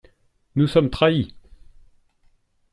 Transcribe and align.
Nous 0.55 0.65
sommes 0.67 0.89
trahis! 0.89 1.27